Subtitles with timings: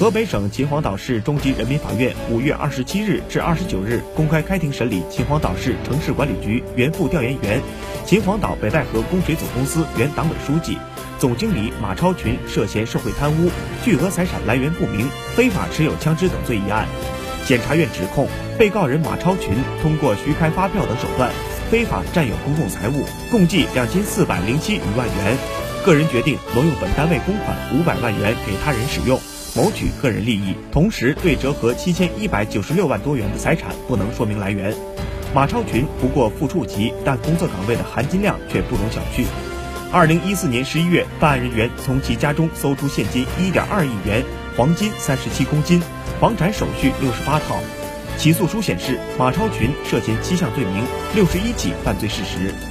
[0.00, 7.60] 河北省秦皇岛市中级人民法院五月二十七日至二十九日公开开庭审理秦皇岛市城市管理局原副调研员、
[8.06, 10.78] 秦皇岛北戴河供水总公司原党委书记、
[11.18, 13.50] 总经理马超群涉嫌受贿贪污、
[13.84, 16.88] 巨额财产来源不明、非法持有枪支等罪一案。
[17.44, 18.26] 检察院指控
[18.58, 21.30] 被告人马超群通过虚开发票等手段，
[21.70, 25.36] 非法占有公共财物，共计两千四百零七余万元。
[25.84, 29.20] 个人决定挪用本单位公款五百万元给他人使用。
[29.60, 34.74] 谋取个人利益，同时对折合七千一百九十六万多元的财产不能说明来源。
[35.34, 39.26] 马超群不过副处级，但工作岗位的含金量却不容小觑。
[39.92, 44.24] 二零一四年十一月，办案人员从其家中搜出现金一点二亿元、
[44.56, 45.82] 黄金三十七公斤、
[46.18, 47.58] 房产手续六十八套。
[48.16, 52.69] 起诉书显示，马超群涉嫌七项罪名，六十一起犯罪事实。